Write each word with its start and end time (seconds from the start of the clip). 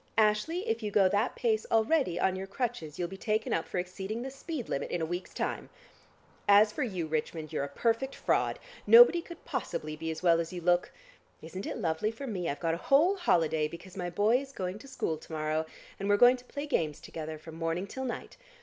Ashley, 0.17 0.67
if 0.67 0.81
you 0.81 0.89
go 0.89 1.07
that 1.07 1.35
pace 1.35 1.63
already 1.69 2.19
on 2.19 2.35
your 2.35 2.47
crutches, 2.47 2.97
you'll 2.97 3.07
be 3.07 3.17
taken 3.17 3.53
up 3.53 3.67
for 3.67 3.77
exceeding 3.77 4.23
the 4.23 4.31
speed 4.31 4.67
limit 4.67 4.89
in 4.89 4.99
a 4.99 5.05
week's 5.05 5.31
time. 5.31 5.69
As 6.47 6.71
for 6.71 6.81
you, 6.81 7.05
Richmond, 7.05 7.53
you're 7.53 7.63
a 7.65 7.69
perfect 7.69 8.15
fraud; 8.15 8.57
nobody 8.87 9.21
could 9.21 9.45
possibly 9.45 9.95
be 9.95 10.09
as 10.09 10.23
well 10.23 10.39
as 10.39 10.51
you 10.51 10.59
look. 10.59 10.91
Isn't 11.43 11.67
it 11.67 11.77
lovely 11.77 12.09
for 12.09 12.25
me? 12.25 12.49
I've 12.49 12.59
got 12.59 12.73
a 12.73 12.77
whole 12.77 13.15
holiday, 13.15 13.67
because 13.67 13.95
my 13.95 14.09
boy 14.09 14.37
is 14.37 14.51
going 14.51 14.79
to 14.79 14.87
school 14.87 15.17
to 15.19 15.31
morrow 15.31 15.67
and 15.99 16.09
we're 16.09 16.17
going 16.17 16.37
to 16.37 16.45
play 16.45 16.65
games 16.65 16.99
together 16.99 17.37
from 17.37 17.53
morning 17.53 17.85
till 17.85 18.03
night. 18.05 18.37